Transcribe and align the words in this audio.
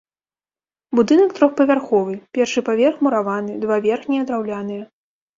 Будынак 0.99 1.33
трохпавярховы, 1.39 2.15
першы 2.37 2.59
паверх 2.69 2.97
мураваны, 3.07 3.53
два 3.65 3.77
верхнія 3.87 4.23
драўляныя. 4.31 4.83